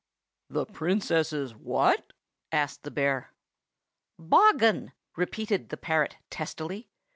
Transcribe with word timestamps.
"The 0.49 0.65
Princess's 0.65 1.55
what?" 1.55 2.13
asked 2.51 2.81
the 2.81 2.89
bear. 2.89 3.35
"Bogghun," 4.17 4.93
repeated 5.15 5.69
the 5.69 5.77
parrot 5.77 6.15
testily. 6.31 6.89